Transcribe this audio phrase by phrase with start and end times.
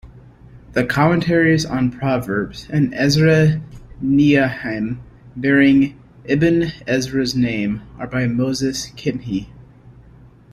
[0.73, 4.95] The commentaries on Proverbs and Ezra-Nehemiah
[5.35, 9.49] bearing Ibn Ezra's name are by Moses Kimhi.